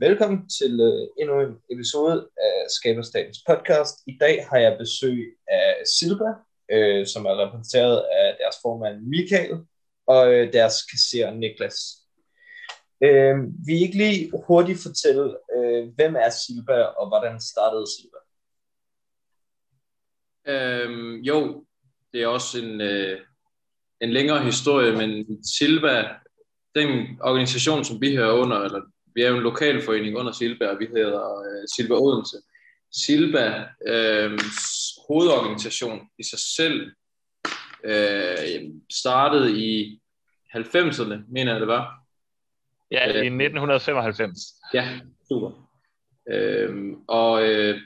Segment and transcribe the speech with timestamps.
[0.00, 3.94] velkommen til øh, endnu en episode af Skaberstatens podcast.
[4.06, 6.30] I dag har jeg besøg af Silva,
[6.72, 9.58] øh, som er repræsenteret af deres formand Michael
[10.06, 11.76] og øh, deres kasserer Niklas.
[13.04, 13.36] Øh,
[13.66, 18.20] vi ikke lige hurtigt fortælle, øh, hvem er Silva og hvordan startede Silva?
[20.46, 21.64] Øhm, jo,
[22.12, 23.20] det er også en, øh,
[24.00, 26.08] en længere historie, men Silva,
[26.74, 28.80] den organisation, som vi hører under, eller
[29.14, 32.36] vi er jo en lokalforening under Silva, og vi hedder øh, Silva Odense.
[32.92, 34.38] Silva øh,
[35.08, 36.92] hovedorganisation i sig selv
[37.84, 40.00] øh, startede i
[40.56, 42.00] 90'erne, mener jeg det var.
[42.90, 44.38] Ja, i 1995.
[44.74, 45.70] Ja, super.
[46.30, 47.80] Øh, og øh,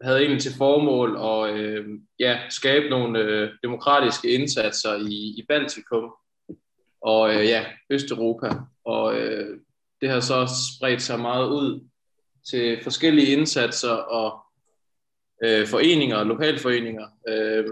[0.00, 1.86] havde egentlig til formål at øh,
[2.20, 6.10] ja, skabe nogle øh, demokratiske indsatser i, i Baltikum
[7.00, 8.50] og øh, ja, Østeuropa.
[8.84, 9.60] Og øh,
[10.00, 11.88] det har så spredt sig meget ud
[12.50, 14.40] til forskellige indsatser og
[15.44, 17.06] øh, foreninger, lokalforeninger.
[17.28, 17.66] Øh,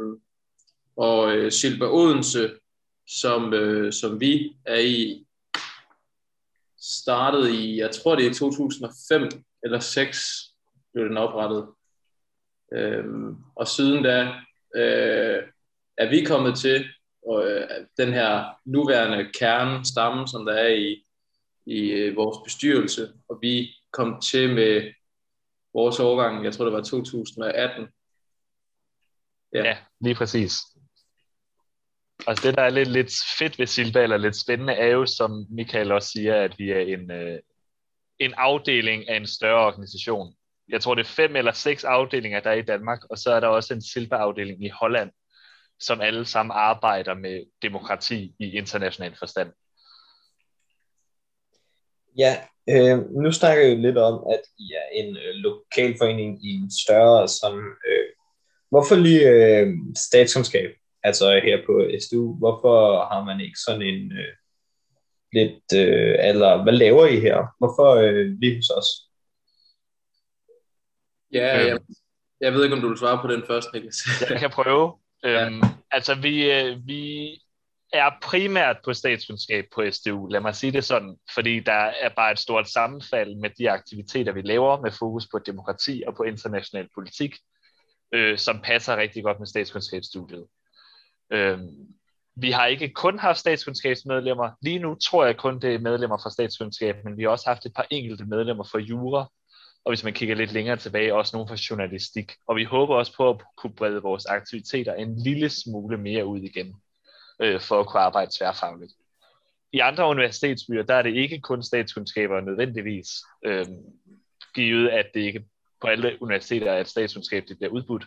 [0.97, 2.50] og øh, Silva Odense,
[3.08, 5.27] som, øh, som vi er i,
[6.80, 9.28] startede i, jeg tror det er 2005
[9.62, 10.45] eller 6
[10.92, 11.67] blev den oprettet.
[12.72, 14.20] Øhm, og siden da
[14.77, 15.42] øh,
[15.98, 16.84] er vi kommet til
[17.27, 21.05] og, øh, den her nuværende kerne, stamme, som der er i,
[21.69, 24.92] i øh, vores bestyrelse, og vi kom til med
[25.74, 27.88] vores årgang, jeg tror det var 2018.
[29.55, 30.52] Ja, ja lige præcis.
[32.27, 35.46] Altså det, der er lidt, lidt fedt ved Silva, eller lidt spændende, er jo, som
[35.50, 37.39] Michael også siger, at vi er en, øh,
[38.19, 40.34] en afdeling af en større organisation.
[40.69, 43.41] Jeg tror, det er fem eller seks afdelinger, der er i Danmark, og så er
[43.41, 45.11] der også en Silva-afdeling i Holland,
[45.80, 49.52] som alle sammen arbejder med demokrati i international forstand.
[52.19, 52.33] Ja,
[52.69, 56.70] øh, nu snakker jeg jo lidt om, at I er en øh, lokalforening i en
[56.70, 57.58] større som...
[57.58, 58.08] Øh,
[58.70, 59.66] hvorfor lige øh,
[59.97, 60.70] statskundskab?
[61.02, 64.34] Altså her på SDU, hvorfor har man ikke sådan en øh,
[65.33, 65.73] lidt...
[65.74, 67.46] Øh, eller hvad laver I her?
[67.58, 68.86] Hvorfor øh, lige hos os?
[71.33, 71.79] Ja, jeg,
[72.40, 73.96] jeg ved ikke, om du vil svare på den først, Niklas.
[74.30, 74.92] jeg kan prøve.
[75.24, 75.46] Ja.
[75.46, 77.30] Øhm, altså, vi, øh, vi
[77.92, 82.32] er primært på statskundskab på SDU, lad mig sige det sådan, fordi der er bare
[82.32, 86.88] et stort sammenfald med de aktiviteter, vi laver med fokus på demokrati og på international
[86.94, 87.36] politik,
[88.14, 90.46] øh, som passer rigtig godt med statskundskabsstudiet.
[91.32, 91.58] Øh,
[92.36, 94.50] vi har ikke kun haft statskundskabsmedlemmer.
[94.62, 97.66] Lige nu tror jeg kun, det er medlemmer fra statskundskab, men vi har også haft
[97.66, 99.30] et par enkelte medlemmer fra jura,
[99.84, 102.32] og hvis man kigger lidt længere tilbage, også nogle fra journalistik.
[102.46, 106.40] Og vi håber også på at kunne brede vores aktiviteter en lille smule mere ud
[106.40, 106.74] igen
[107.40, 108.92] øh, for at kunne arbejde tværfagligt.
[109.72, 113.08] I andre universitetsbyer, der er det ikke kun statskundskaber nødvendigvis,
[113.44, 113.66] øh,
[114.54, 115.44] givet at det ikke
[115.80, 118.06] på alle universiteter er et statskundskab, det bliver udbudt.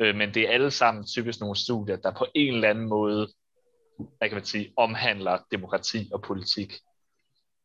[0.00, 3.28] Øh, men det er alle sammen typisk nogle studier, der på en eller anden måde
[3.98, 6.72] hvad kan man sige, omhandler demokrati og politik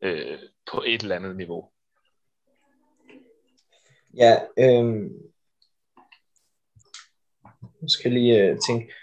[0.01, 0.39] øh,
[0.71, 1.71] på et eller andet niveau.
[4.17, 5.11] Ja, øh,
[7.81, 8.93] jeg skal lige øh, tænke.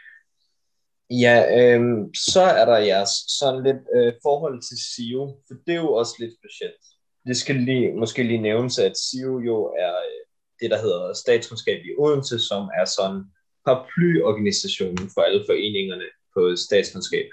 [1.11, 1.81] Ja, øh,
[2.15, 6.15] så er der jeres sådan lidt øh, forhold til SIO, for det er jo også
[6.19, 6.83] lidt specielt.
[7.27, 10.23] Det skal lige, måske lige nævnes, at SIO jo er øh,
[10.61, 13.25] det, der hedder statskundskab i Odense, som er sådan
[13.67, 17.27] paraplyorganisationen for alle foreningerne på statskundskab.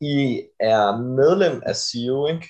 [0.00, 2.48] I er medlem af SIO, ikke?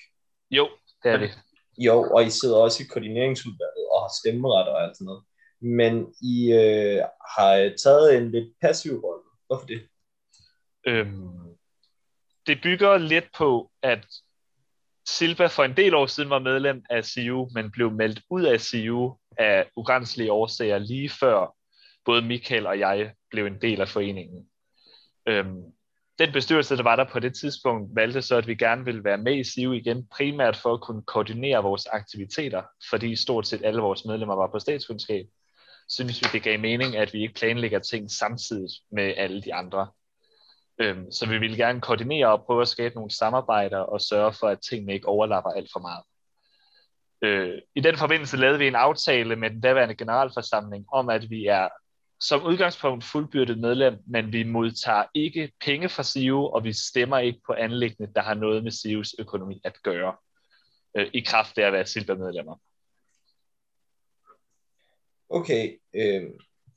[0.50, 0.68] Jo,
[1.02, 1.30] det er det.
[1.78, 5.22] Jo, og I sidder også i koordineringsudvalget og har stemmeret og alt sådan noget.
[5.60, 7.02] Men I øh,
[7.36, 9.24] har taget en lidt passiv rolle.
[9.46, 9.80] Hvorfor det?
[10.86, 11.56] Øhm,
[12.46, 14.06] det bygger lidt på, at
[15.08, 18.60] Silva for en del år siden var medlem af CU, men blev meldt ud af
[18.60, 21.56] CU af ugrænselige årsager lige før
[22.04, 24.46] både Michael og jeg blev en del af foreningen.
[25.26, 25.62] Øhm,
[26.18, 29.18] den bestyrelse, der var der på det tidspunkt, valgte så, at vi gerne ville være
[29.18, 33.80] med i CU igen, primært for at kunne koordinere vores aktiviteter, fordi stort set alle
[33.80, 35.26] vores medlemmer var på statskundskab.
[35.88, 39.88] Synes vi, det gav mening, at vi ikke planlægger ting samtidig med alle de andre.
[40.82, 44.48] Øhm, så vi vil gerne koordinere og prøve at skabe nogle samarbejder og sørge for,
[44.48, 46.04] at tingene ikke overlapper alt for meget.
[47.22, 51.46] Øh, I den forbindelse lavede vi en aftale med den daværende generalforsamling om, at vi
[51.46, 51.68] er
[52.20, 57.40] som udgangspunkt fuldbyrdet medlem, men vi modtager ikke penge fra SIO, og vi stemmer ikke
[57.46, 60.16] på anlæggende, der har noget med SIOs økonomi at gøre,
[60.96, 62.56] øh, i kraft af at være silbermedlemmer.
[65.28, 66.22] Okay, øh,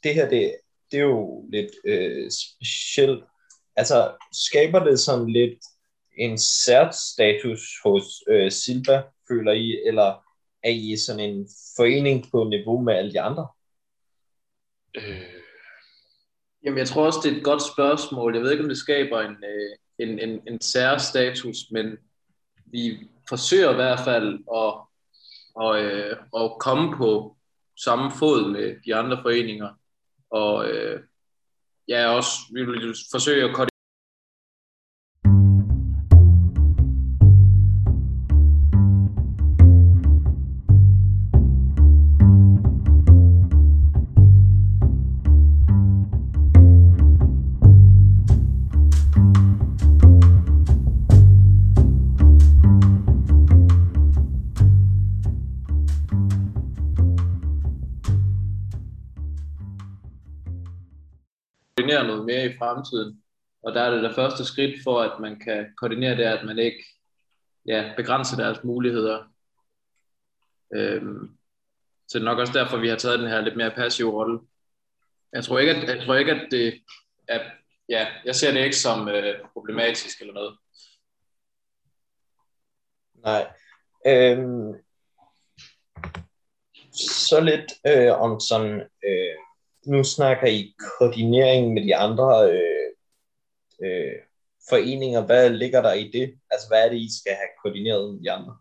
[0.03, 0.55] det her det,
[0.91, 3.23] det er jo lidt øh, specielt.
[3.75, 5.59] Altså, skaber det sådan lidt
[6.17, 10.23] en særstatus hos øh, Silva, føler I, eller
[10.63, 13.47] er I sådan en forening på niveau med alle de andre?
[14.95, 15.45] Øh.
[16.63, 18.35] Jamen, jeg tror også, det er et godt spørgsmål.
[18.35, 21.97] Jeg ved ikke, om det skaber en, øh, en, en, en særstatus, men
[22.65, 22.97] vi
[23.29, 24.73] forsøger i hvert fald at,
[25.61, 27.37] at, øh, at komme på
[27.77, 29.69] samme fod med de andre foreninger.
[30.29, 31.01] Og øh,
[31.87, 33.55] ja, også vi vil forsøge at
[61.85, 63.23] koordinere noget mere i fremtiden.
[63.63, 66.59] Og der er det det første skridt for, at man kan koordinere det, at man
[66.59, 66.85] ikke
[67.65, 69.23] ja, begrænser deres muligheder.
[70.75, 71.37] Øhm,
[72.07, 74.39] så det er nok også derfor, vi har taget den her lidt mere passive rolle.
[75.33, 76.81] Jeg tror ikke, at, jeg tror ikke, at det
[77.27, 77.51] er,
[77.89, 80.57] ja, jeg ser det ikke som øh, problematisk eller noget.
[83.13, 83.53] Nej.
[84.07, 84.73] Øhm,
[87.29, 89.44] så lidt øh, om sådan øh,
[89.87, 92.89] nu snakker I koordinering med de andre øh,
[93.83, 94.15] øh,
[94.69, 95.25] foreninger.
[95.25, 96.39] Hvad ligger der i det?
[96.51, 98.57] Altså, hvad er det, I skal have koordineret med de andre?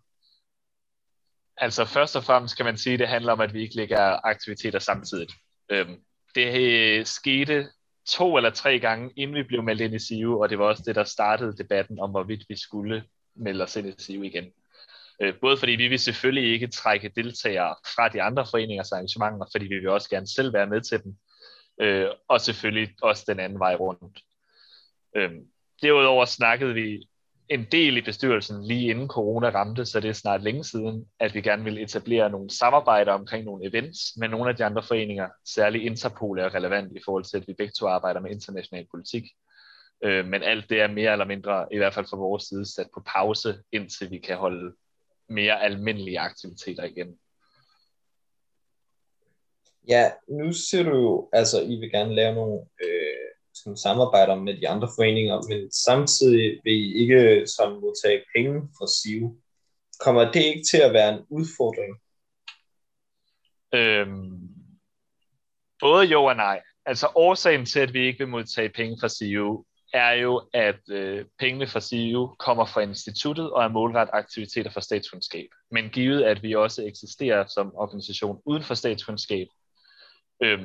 [1.56, 4.26] Altså, først og fremmest kan man sige, at det handler om, at vi ikke lægger
[4.26, 5.28] aktiviteter samtidig.
[5.68, 5.96] Øhm,
[6.34, 7.68] det øh, skete
[8.06, 10.82] to eller tre gange, inden vi blev meldt ind i SIU, og det var også
[10.86, 13.04] det, der startede debatten om, hvorvidt vi skulle
[13.36, 14.44] melde os ind i SIU igen.
[15.20, 19.66] Øh, både fordi vi vil selvfølgelig ikke trække deltagere fra de andre foreningers arrangementer, fordi
[19.66, 21.16] vi vil også gerne selv være med til dem,
[21.80, 24.18] øh, og selvfølgelig også den anden vej rundt.
[25.16, 25.30] Øh,
[25.82, 27.08] derudover snakkede vi
[27.48, 31.34] en del i bestyrelsen lige inden corona ramte, så det er snart længe siden, at
[31.34, 35.28] vi gerne vil etablere nogle samarbejder omkring nogle events med nogle af de andre foreninger.
[35.44, 39.24] Særligt Interpol er relevant i forhold til, at vi begge to arbejder med international politik.
[40.04, 42.86] Øh, men alt det er mere eller mindre, i hvert fald fra vores side, sat
[42.94, 44.74] på pause, indtil vi kan holde
[45.28, 47.18] mere almindelige aktiviteter igen.
[49.88, 54.60] Ja, nu ser du jo, altså I vil gerne lave nogle øh, sådan samarbejder med
[54.60, 59.40] de andre foreninger, men samtidig vil I ikke sådan modtage penge fra SIV.
[60.00, 62.00] Kommer det ikke til at være en udfordring?
[63.74, 64.48] Øhm,
[65.80, 66.62] både jo og nej.
[66.86, 71.24] Altså årsagen til, at vi ikke vil modtage penge fra SIU, er jo, at øh,
[71.38, 75.48] pengene fra CIU kommer fra instituttet og er målret aktiviteter for statskundskab.
[75.70, 79.46] Men givet, at vi også eksisterer som organisation uden for statskundskab,
[80.42, 80.60] øh,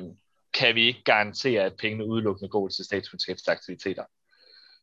[0.54, 4.04] kan vi ikke garantere, at pengene udelukkende går til statskundskabsaktiviteter.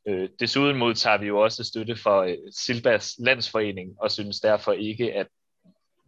[0.07, 5.13] Øh, desuden modtager vi jo også støtte fra øh, Silbas landsforening, og synes derfor ikke,
[5.13, 5.27] at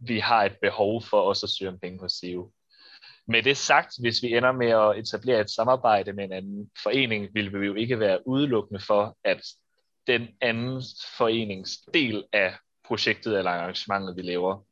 [0.00, 2.50] vi har et behov for også at søge om penge hos CIU.
[3.30, 7.34] Med det sagt, hvis vi ender med at etablere et samarbejde med en anden forening,
[7.34, 9.42] vil vi jo ikke være udelukkende for, at
[10.06, 10.82] den anden
[11.18, 12.54] forenings del af
[12.84, 14.66] projektet eller arrangementet, vi laver,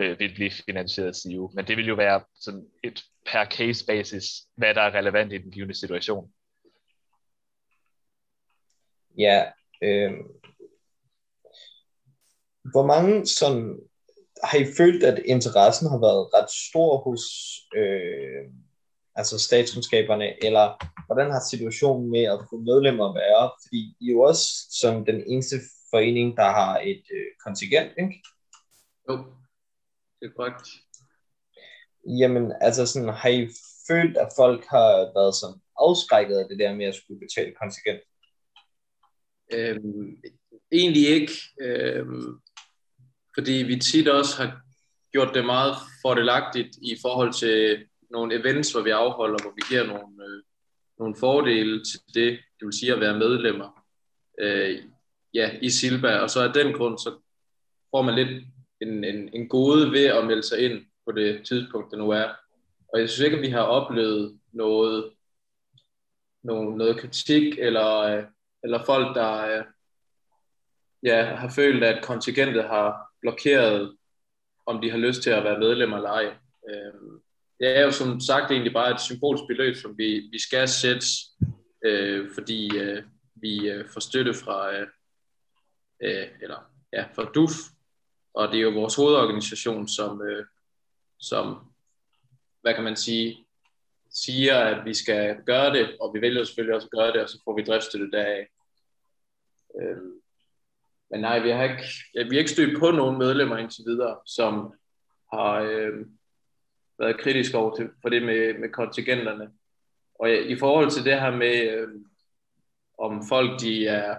[0.00, 1.50] øh, vil blive finansieret af SIU.
[1.54, 4.24] Men det vil jo være sådan et per case basis,
[4.56, 6.32] hvad der er relevant i den givende situation.
[9.18, 9.44] Ja,
[9.82, 10.12] øh,
[12.72, 13.80] hvor mange sådan
[14.44, 17.22] har I følt, at interessen har været ret stor hos
[17.76, 18.44] øh,
[19.14, 20.66] altså statskundskaberne, eller
[21.06, 23.50] hvordan har situationen med at få medlemmer været?
[23.62, 24.46] Fordi I er jo også
[24.80, 25.56] som den eneste
[25.90, 28.22] forening, der har et øh, kontingent, ikke?
[29.08, 29.14] Jo,
[30.20, 30.68] det er korrekt.
[32.20, 33.48] Jamen, altså sådan, har I
[33.88, 38.02] følt, at folk har været sådan afskrækket af det der med at skulle betale kontingent?
[39.52, 40.22] Øhm,
[40.72, 41.32] egentlig ikke.
[41.60, 42.40] Øhm,
[43.36, 44.60] fordi vi tit også har
[45.12, 49.86] gjort det meget fordelagtigt i forhold til nogle events, hvor vi afholder, hvor vi giver
[49.86, 50.42] nogle, øh,
[50.98, 53.84] nogle fordele til det, det vil sige at være medlemmer
[54.40, 54.78] øh,
[55.34, 57.18] ja, i Silba, og så af den grund, så
[57.90, 58.44] får man lidt
[58.80, 62.28] en, en, en gode ved at melde sig ind på det tidspunkt, det nu er.
[62.92, 65.12] Og jeg synes ikke, at vi har oplevet noget,
[66.42, 68.24] noget, noget kritik, eller, øh,
[68.64, 69.64] eller folk, der øh,
[71.02, 73.96] ja, har følt, at kontingentet har blokeret,
[74.66, 76.26] om de har lyst til at være medlemmer eller ej.
[76.68, 77.20] Øh,
[77.60, 81.06] det er jo som sagt egentlig bare et symbolsk beløb, som vi, vi skal sætte,
[81.84, 83.02] øh, fordi øh,
[83.34, 84.86] vi øh, får støtte fra, øh,
[86.02, 87.52] øh, eller, ja, fra DUF,
[88.34, 90.46] og det er jo vores hovedorganisation, som, øh,
[91.18, 91.58] som
[92.60, 93.46] hvad kan man sige,
[94.10, 97.28] siger, at vi skal gøre det, og vi vælger selvfølgelig også at gøre det, og
[97.28, 98.46] så får vi driftsstøtte deraf.
[99.80, 100.25] Øh,
[101.10, 101.82] men nej, vi har ikke,
[102.14, 104.72] vi har ikke stødt på nogen medlemmer indtil videre, som
[105.32, 105.92] har øh,
[106.98, 109.50] været kritisk over til, for det med, med kontingenterne.
[110.14, 111.88] Og ja, i forhold til det her med, øh,
[112.98, 114.16] om folk de er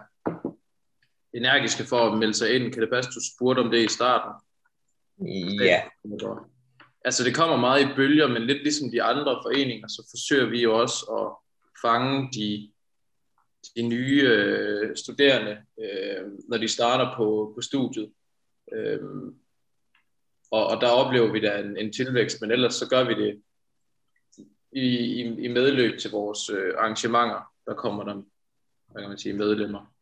[1.34, 4.32] energiske for at melde sig ind, kan det passe, du spurgte om det i starten?
[5.62, 5.82] Ja.
[7.06, 10.63] Altså det kommer meget i bølger, men lidt ligesom de andre foreninger, så forsøger vi
[10.63, 11.27] jo også at
[11.82, 12.72] fange de,
[13.75, 18.12] de nye øh, studerende, øh, når de starter på, på studiet.
[18.74, 19.00] Øh,
[20.51, 23.41] og, og der oplever vi da en, en tilvækst, men ellers så gør vi det
[24.71, 28.13] i, i, i medløb til vores øh, arrangementer, der kommer der,
[28.91, 29.93] hvad kan man sige, medlemmer.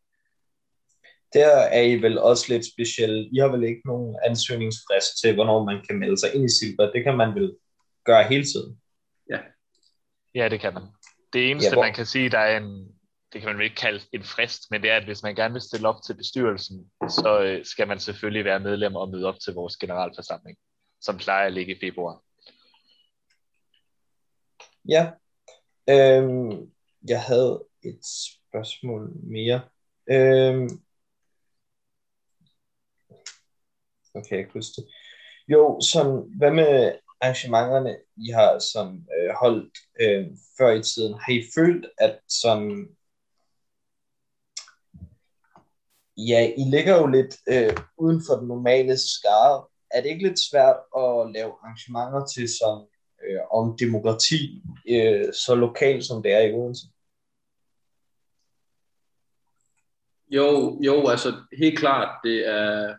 [1.33, 3.29] Der er I vel også lidt specielt.
[3.33, 6.91] I har vel ikke nogen ansøgningsfrist til, hvornår man kan melde sig ind i Silber.
[6.91, 7.55] Det kan man vel
[8.05, 8.81] gøre hele tiden.
[9.29, 9.39] Ja.
[10.35, 10.83] Ja, det kan man.
[11.33, 12.94] Det eneste, Ja, hvor- man kan sige, der er en,
[13.33, 15.53] det kan man vel ikke kalde en frist, men det er, at hvis man gerne
[15.53, 19.39] vil stille op til bestyrelsen, så øh, skal man selvfølgelig være medlem og møde op
[19.39, 20.57] til vores generalforsamling,
[21.01, 22.21] som plejer at ligge i februar.
[24.89, 25.11] Ja.
[25.89, 26.71] Øhm,
[27.09, 29.61] jeg havde et spørgsmål mere.
[30.11, 30.69] Øhm,
[34.15, 34.89] okay, jeg kan huske det.
[35.47, 40.27] Jo, som, hvad med arrangementerne, I har som øh, holdt øh,
[40.57, 41.13] før i tiden?
[41.13, 42.87] Har I følt, at som
[46.17, 49.65] Ja, I ligger jo lidt øh, uden for den normale skare.
[49.91, 52.87] Er det ikke lidt svært at lave arrangementer til som
[53.27, 56.87] øh, om demokrati, øh, så lokalt som det er i Odense?
[60.29, 62.95] Jo, jo, altså helt klart, det er,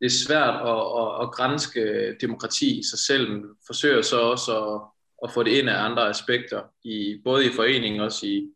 [0.00, 4.74] det er svært at, at, at grænske demokrati i sig selv, men forsøger så også
[4.74, 4.80] at,
[5.24, 8.52] at få det ind af andre aspekter, i, både i foreningen og også i,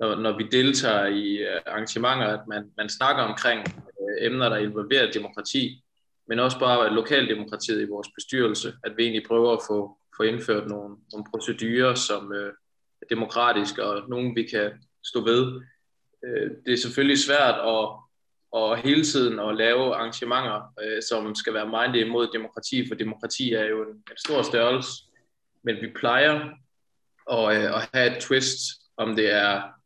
[0.00, 3.60] når, når vi deltager i øh, arrangementer, at man, man snakker omkring
[4.00, 5.84] øh, emner, der involverer demokrati,
[6.28, 10.68] men også bare lokaldemokratiet i vores bestyrelse, at vi egentlig prøver at få, få indført
[10.68, 12.52] nogle, nogle procedurer, som øh,
[13.02, 14.70] er demokratiske, og nogle vi kan
[15.04, 15.60] stå ved.
[16.24, 17.88] Øh, det er selvfølgelig svært at,
[18.56, 23.52] at hele tiden at lave arrangementer, øh, som skal være mindet imod demokrati, for demokrati
[23.52, 24.90] er jo en, en stor størrelse,
[25.62, 26.34] men vi plejer
[27.32, 28.58] at, øh, at have et twist,
[28.96, 29.77] om det er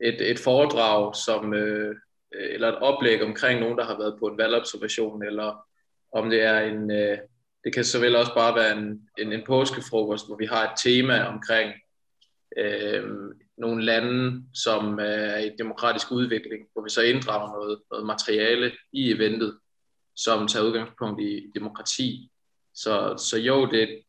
[0.00, 1.96] et, et foredrag, som, øh,
[2.32, 5.66] eller et oplæg omkring nogen, der har været på en valgobservation, eller
[6.12, 7.18] om det er en, øh,
[7.64, 11.24] det kan såvel også bare være en, en, en påskefrokost, hvor vi har et tema
[11.24, 11.72] omkring
[12.56, 13.04] øh,
[13.58, 18.72] nogle lande, som øh, er i demokratisk udvikling, hvor vi så inddrager noget, noget materiale
[18.92, 19.58] i eventet,
[20.16, 22.30] som tager udgangspunkt i demokrati.
[22.74, 24.02] Så, så jo, det,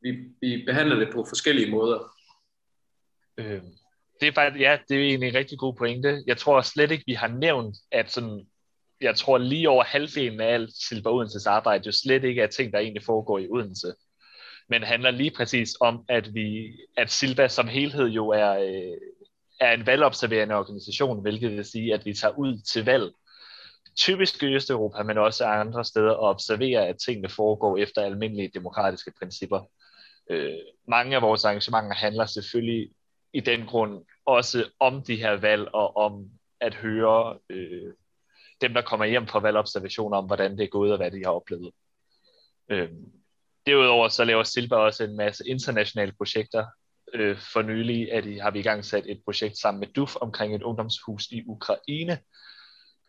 [0.00, 0.10] vi,
[0.40, 2.14] vi behandler det på forskellige måder.
[3.38, 3.62] Øh,
[4.20, 6.22] det er faktisk, ja, det er egentlig en rigtig god pointe.
[6.26, 8.46] Jeg tror slet ikke, vi har nævnt, at sådan,
[9.00, 12.72] jeg tror lige over halvdelen af alt Silber Odenses arbejde jo slet ikke er ting,
[12.72, 13.92] der egentlig foregår i Odense.
[14.68, 18.98] Men handler lige præcis om, at vi, at Silva som helhed jo er, øh,
[19.60, 23.10] er en valgobserverende organisation, hvilket vil sige, at vi tager ud til valg,
[23.96, 29.12] typisk i Østeuropa, men også andre steder, og observerer, at tingene foregår efter almindelige demokratiske
[29.18, 29.60] principper.
[30.30, 30.58] Øh,
[30.88, 32.90] mange af vores arrangementer handler selvfølgelig
[33.32, 36.30] i den grund også om de her valg, og om
[36.60, 37.92] at høre øh,
[38.60, 41.30] dem, der kommer hjem fra valgobservationer, om hvordan det er gået, og hvad de har
[41.30, 41.72] oplevet.
[42.70, 42.90] Øh,
[43.66, 46.66] derudover så laver Silva også en masse internationale projekter.
[47.14, 50.16] Øh, for nylig at de, har vi i gang sat et projekt sammen med DUF
[50.16, 52.18] omkring et ungdomshus i Ukraine,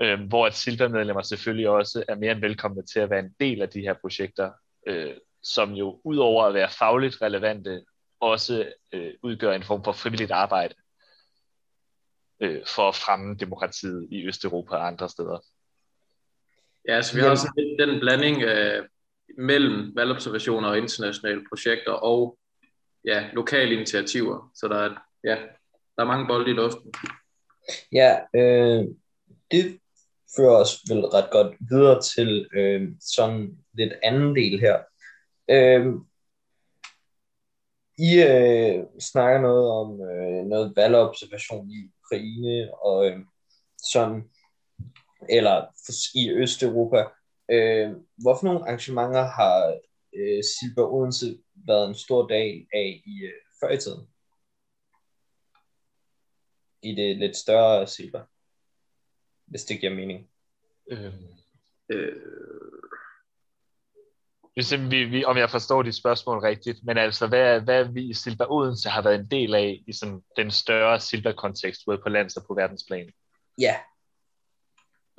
[0.02, 3.62] øh, hvor at Silva-medlemmer selvfølgelig også er mere end velkomne til at være en del
[3.62, 4.52] af de her projekter,
[4.88, 7.84] øh, som jo udover at være fagligt relevante,
[8.20, 10.74] også øh, udgør en form for frivilligt arbejde
[12.40, 15.40] øh, for at fremme demokratiet i Østeuropa og andre steder.
[16.88, 18.86] Ja, så vi har sådan lidt den blanding øh,
[19.38, 22.38] mellem valgobservationer og internationale projekter og
[23.06, 24.52] ja, lokale initiativer.
[24.56, 25.36] Så der er, ja,
[25.96, 26.94] der er mange bolde i luften.
[27.92, 28.86] Ja, øh,
[29.52, 29.80] det
[30.36, 34.78] fører os vel ret godt videre til øh, sådan lidt anden del her.
[35.50, 35.94] Øh,
[38.00, 43.20] i øh, snakker noget om øh, noget valgobservation i Ukraine og øh,
[43.94, 44.30] sådan,
[45.30, 45.66] eller
[46.16, 47.06] i Østeuropa.
[47.52, 49.80] Øh, hvorfor nogle arrangementer har
[50.16, 51.38] øh, Silber Odense
[51.68, 54.08] været en stor dag af i øh, før i tiden?
[56.84, 58.24] I det lidt større Silber,
[59.46, 60.30] hvis det giver mening.
[60.92, 61.14] Øh,
[61.92, 62.22] Øh,
[64.60, 68.14] hvis vi, vi, om jeg forstår dit spørgsmål rigtigt, men altså, hvad, hvad vi i
[68.14, 72.38] Silva Odense har været en del af i sådan den større Silva-kontekst, både på lands
[72.38, 73.10] og på verdensplan?
[73.58, 73.76] Ja,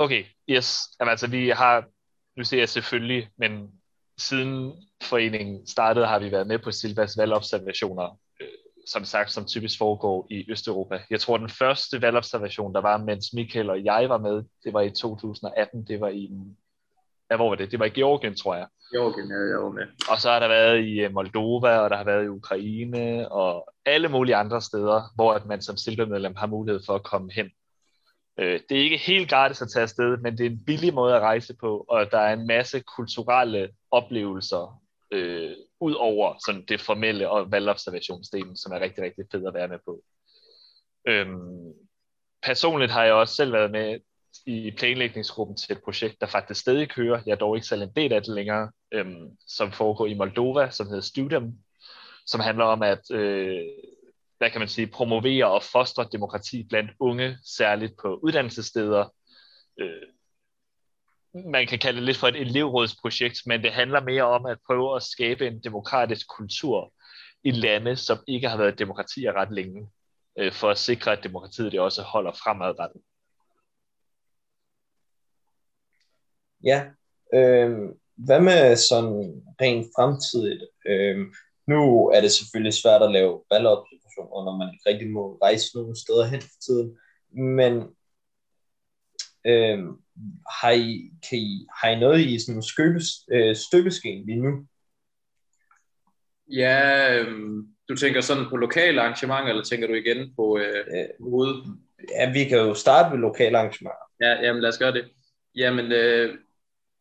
[0.00, 0.78] Okay, yes.
[1.00, 1.84] Jamen, altså, vi har
[2.36, 3.70] nu ser jeg selvfølgelig, men
[4.18, 8.48] siden foreningen startede, har vi været med på Silvas valgobservationer, øh,
[8.86, 11.02] som sagt, som typisk foregår i Østeuropa.
[11.10, 14.80] Jeg tror, den første valgobservation, der var, mens Michael og jeg var med, det var
[14.80, 16.30] i 2018, det var i,
[17.30, 17.70] ja, hvor var det?
[17.70, 18.66] Det var i Georgien, tror jeg.
[18.92, 19.86] Georgien, ja, jeg var med.
[20.10, 23.72] Og så har der været i øh, Moldova, og der har været i Ukraine, og
[23.84, 27.50] alle mulige andre steder, hvor at man som Silva-medlem har mulighed for at komme hen.
[28.38, 31.14] Øh, det er ikke helt gratis at tage afsted, men det er en billig måde
[31.14, 36.80] at rejse på, og der er en masse kulturelle oplevelser øh, ud over sådan det
[36.80, 40.02] formelle og valgobservationsdelen, som er rigtig, rigtig fed at være med på.
[41.08, 41.72] Øhm,
[42.42, 43.98] personligt har jeg også selv været med
[44.46, 47.22] i planlægningsgruppen til et projekt, der faktisk stadig kører.
[47.26, 50.70] Jeg er dog ikke selv en del af det længere, øhm, som foregår i Moldova,
[50.70, 51.52] som hedder Studium,
[52.26, 53.60] som handler om at, øh,
[54.38, 59.14] hvad kan man sige, promovere og fostre demokrati blandt unge, særligt på uddannelsessteder.
[59.80, 60.02] Øh,
[61.34, 64.96] man kan kalde det lidt for et elevrådsprojekt, men det handler mere om at prøve
[64.96, 66.92] at skabe en demokratisk kultur
[67.44, 69.88] i lande, som ikke har været demokratier ret længe,
[70.38, 73.02] øh, for at sikre, at demokratiet det også holder fremadrettet.
[76.64, 76.86] Ja,
[77.34, 77.70] øh,
[78.16, 80.62] hvad med sådan rent fremtidigt?
[80.86, 81.18] Øh,
[81.66, 85.96] nu er det selvfølgelig svært at lave valgobservationer, når man ikke rigtig må rejse nogen
[85.96, 86.98] steder hen for tiden,
[87.56, 87.74] men
[89.46, 89.78] øh,
[90.60, 93.00] har, I, kan I, har I noget i sådan en
[93.32, 94.66] øh, støbeskeen lige nu?
[96.52, 101.08] Ja, øh, du tænker sådan på lokale arrangementer, eller tænker du igen på øh, øh,
[102.10, 104.06] Ja, vi kan jo starte med lokale arrangementer.
[104.20, 105.10] Ja, jamen lad os gøre det.
[105.54, 106.38] Jamen, øh,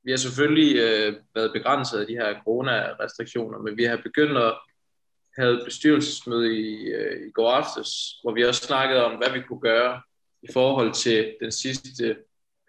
[0.09, 4.59] vi har selvfølgelig øh, været begrænset af de her corona-restriktioner, men vi har begyndt at
[5.37, 7.89] have bestyrelsesmøde i, øh, i går aftes,
[8.21, 10.01] hvor vi også snakkede om, hvad vi kunne gøre
[10.43, 12.17] i forhold til den sidste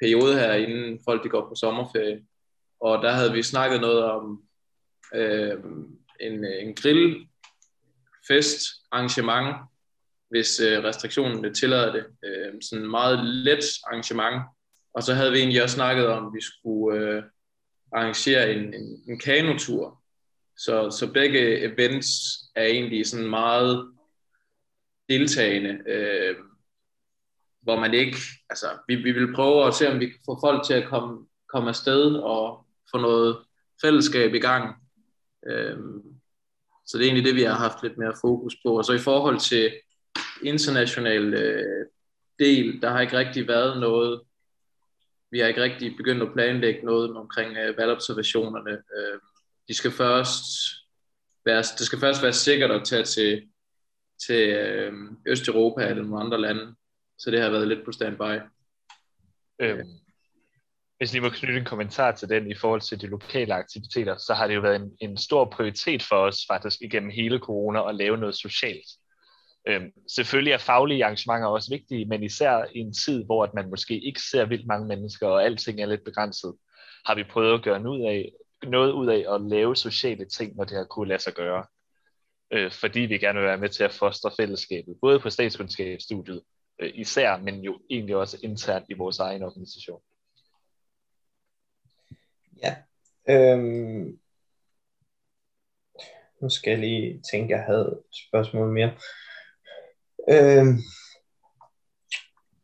[0.01, 2.23] periode her, inden folk de går på sommerferie.
[2.81, 4.43] Og der havde vi snakket noget om
[5.15, 5.59] øh,
[6.21, 8.61] en, en grillfest
[8.93, 9.57] arrangement,
[10.31, 12.07] hvis øh, restriktionerne tillader det.
[12.25, 14.43] Øh, sådan en meget let arrangement,
[14.95, 17.23] og så havde vi egentlig også snakket om, at vi skulle øh,
[17.93, 20.03] arrangere en, en, en kanotur.
[20.57, 22.09] Så, så begge events
[22.55, 23.93] er egentlig sådan meget
[25.09, 26.37] deltagende, øh,
[27.63, 28.17] hvor man ikke,
[28.51, 31.27] altså vi, vi vil prøve at se, om vi kan få folk til at komme,
[31.53, 33.39] komme afsted og få noget
[33.83, 34.77] fællesskab i gang.
[35.47, 35.79] Øh,
[36.87, 38.79] så det er egentlig det, vi har haft lidt mere fokus på.
[38.79, 39.73] Og så i forhold til
[40.43, 41.87] international øh,
[42.39, 44.21] del, der har ikke rigtig været noget
[45.31, 48.71] vi har ikke rigtig begyndt at planlægge noget omkring øh, valgobservationerne.
[48.71, 49.21] Øh,
[49.69, 50.45] de skal først
[51.45, 53.49] være, det skal først være sikkert at tage til,
[54.27, 54.93] til øh,
[55.27, 56.75] Østeuropa eller nogle andre lande,
[57.19, 58.41] så det har været lidt på standby.
[59.61, 59.89] Øhm,
[61.01, 64.35] hvis lige må knytte en kommentar til den i forhold til de lokale aktiviteter, så
[64.35, 67.95] har det jo været en, en stor prioritet for os faktisk igennem hele corona at
[67.95, 68.87] lave noget socialt.
[69.67, 73.71] Øhm, selvfølgelig er faglige arrangementer også vigtige, men især i en tid, hvor at man
[73.71, 76.55] måske ikke ser vildt mange mennesker, og alting er lidt begrænset,
[77.07, 80.65] har vi prøvet at gøre noget, af, noget ud af at lave sociale ting, når
[80.65, 81.67] det har kunne lade sig gøre.
[82.51, 86.43] Øh, fordi vi gerne vil være med til at fostre fællesskabet, både på statskundskabsstudiet
[86.79, 90.01] øh, især, men jo egentlig også internt i vores egen organisation.
[92.63, 92.77] Ja,
[93.29, 94.19] øhm,
[96.41, 98.93] nu skal jeg lige tænke, jeg havde et spørgsmål mere.
[100.29, 100.67] Øh,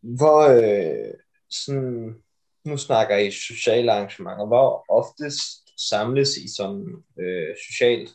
[0.00, 1.14] hvor øh,
[1.50, 2.22] sådan,
[2.64, 8.10] nu snakker I sociale arrangementer, hvor oftest samles I som øh, socialt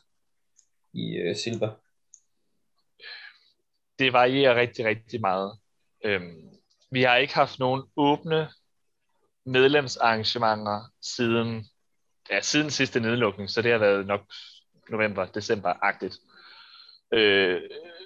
[0.94, 1.72] i øh, Silver?
[4.00, 5.60] Det varierer rigtig, rigtig meget.
[6.06, 6.50] Øhm,
[6.92, 8.50] vi har ikke haft nogen åbne
[9.46, 11.66] medlemsarrangementer siden,
[12.30, 14.22] ja, siden sidste nedlukning, så det har været nok
[14.90, 16.18] november, december-agtigt.
[17.14, 17.62] Øh,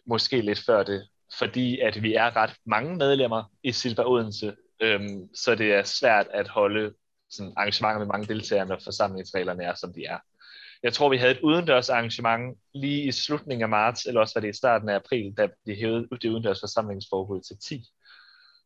[0.05, 1.07] måske lidt før det
[1.39, 6.27] fordi at vi er ret mange medlemmer i Silva Odense, øhm, så det er svært
[6.33, 6.93] at holde
[7.29, 10.17] sådan arrangementer med mange deltagere, når forsamlingsreglerne er, som de er.
[10.83, 14.41] Jeg tror, vi havde et udendørs arrangement lige i slutningen af marts, eller også var
[14.41, 17.85] det i starten af april, da vi hævede det udendørs forsamlingsforbud til 10.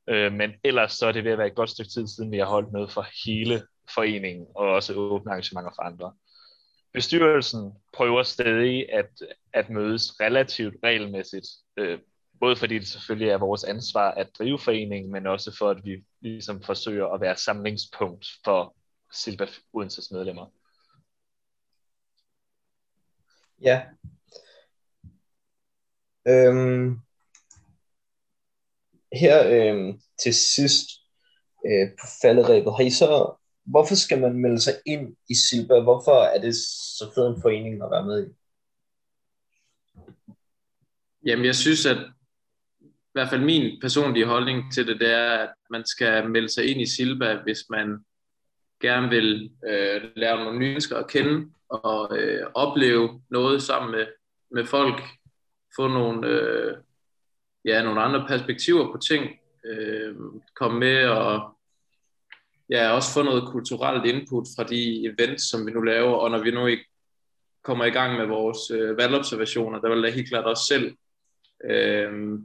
[0.10, 2.38] Øh, men ellers så er det ved at være et godt stykke tid siden, vi
[2.38, 3.62] har holdt noget for hele
[3.96, 6.14] foreningen, og også åbne arrangementer for andre.
[6.94, 9.10] Bestyrelsen prøver stadig at,
[9.54, 12.00] at mødes relativt regelmæssigt, øh,
[12.40, 16.06] både fordi det selvfølgelig er vores ansvar at drive foreningen, men også for at vi
[16.22, 18.76] ligesom forsøger at være samlingspunkt for
[19.14, 20.46] Silva Odenses medlemmer.
[23.62, 23.86] Ja.
[26.28, 27.00] Øhm,
[29.14, 30.90] her øhm, til sidst
[31.66, 35.80] øh, på falderæbet, har I så hvorfor skal man melde sig ind i Silba?
[35.80, 38.30] Hvorfor er det så fed en forening at være med i?
[41.26, 41.98] Jamen, jeg synes, at
[43.10, 46.66] i hvert fald min personlige holdning til det, det er, at man skal melde sig
[46.66, 48.06] ind i Silva, hvis man
[48.82, 54.08] gerne vil øh, lære nogle nye mennesker at kende og øh, opleve noget sammen med,
[54.52, 55.02] med folk,
[55.76, 56.78] få nogle, øh,
[57.66, 60.16] ja, nogle andre perspektiver på ting, øh,
[60.56, 61.58] komme med og
[62.70, 66.44] ja, også få noget kulturelt input fra de events, som vi nu laver, og når
[66.44, 66.86] vi nu ikke
[67.64, 70.96] kommer i gang med vores øh, valgobservationer, der vil jeg helt klart også selv
[71.70, 72.40] øh,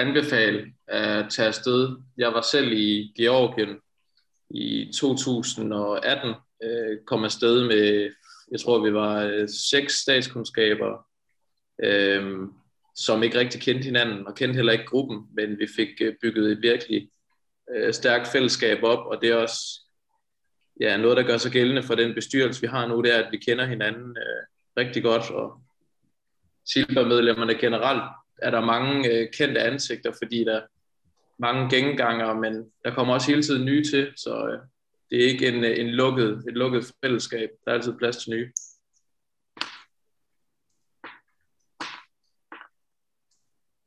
[0.00, 1.96] anbefale at tage afsted.
[2.16, 3.76] Jeg var selv i Georgien
[4.50, 8.10] i 2018, øh, kom afsted med,
[8.50, 11.06] jeg tror vi var øh, seks statskundskaber,
[11.82, 12.38] øh,
[12.96, 16.52] som ikke rigtig kendte hinanden, og kendte heller ikke gruppen, men vi fik øh, bygget
[16.52, 17.10] et virkelig
[17.76, 19.80] øh, stærkt fællesskab op, og det er også
[20.80, 23.32] ja, noget, der gør sig gældende for den bestyrelse, vi har nu, det er, at
[23.32, 24.42] vi kender hinanden øh,
[24.76, 25.60] rigtig godt, og
[26.66, 28.02] Silber-medlemmerne generelt
[28.42, 30.66] er der mange øh, kendte ansigter, fordi der er
[31.38, 34.58] mange genganger, men der kommer også hele tiden nye til, så øh,
[35.10, 37.48] det er ikke en, øh, en lukket, et lukket fællesskab.
[37.64, 38.52] Der er altid plads til nye.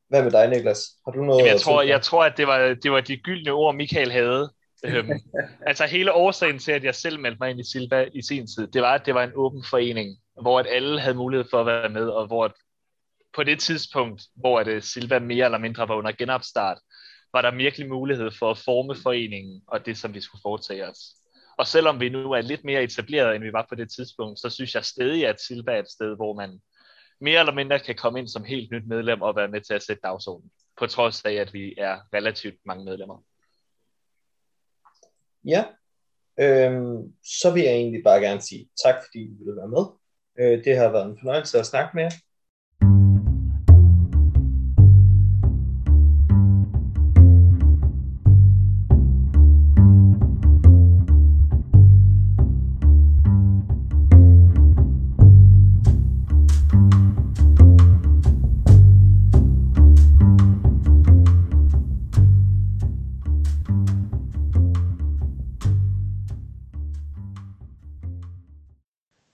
[0.10, 0.90] Hvad med dig, Niklas?
[1.06, 3.76] Har du noget jeg tror, jeg tror, at det var, det var de gyldne ord,
[3.76, 4.54] Michael havde.
[4.86, 5.10] øhm,
[5.70, 8.68] altså hele årsagen til, at jeg selv meldte mig ind i Silva i sin tid,
[8.68, 11.66] det var, at det var en åben forening, hvor at alle havde mulighed for at
[11.66, 12.56] være med, og hvor
[13.36, 16.78] på det tidspunkt, hvor at øh, Silva mere eller mindre var under genopstart,
[17.34, 21.00] var der virkelig mulighed for at forme foreningen og det, som vi skulle foretage os.
[21.58, 24.50] Og selvom vi nu er lidt mere etableret, end vi var på det tidspunkt, så
[24.50, 26.62] synes jeg stadig, at Silva er et sted, hvor man
[27.22, 29.84] mere eller mindre kan komme ind som helt nyt medlem og være med til at
[29.84, 33.24] sætte dagsordenen, på trods af, at vi er relativt mange medlemmer.
[35.46, 35.66] Ja,
[36.40, 39.86] øhm, så vil jeg egentlig bare gerne sige tak, fordi I ville være med.
[40.40, 42.12] Øh, det har været en fornøjelse at snakke med jer.